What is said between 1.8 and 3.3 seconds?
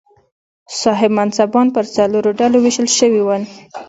څلورو ډلو وېشل شوي